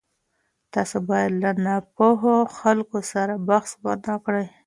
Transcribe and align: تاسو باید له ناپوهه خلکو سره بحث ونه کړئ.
تاسو 0.73 0.97
باید 1.09 1.31
له 1.43 1.51
ناپوهه 1.65 2.35
خلکو 2.59 2.97
سره 3.11 3.33
بحث 3.47 3.71
ونه 3.83 4.15
کړئ. 4.25 4.45